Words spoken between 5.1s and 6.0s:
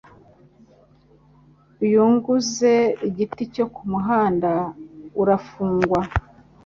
urafungwa